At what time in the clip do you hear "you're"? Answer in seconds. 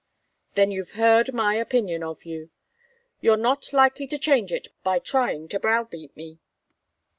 3.19-3.37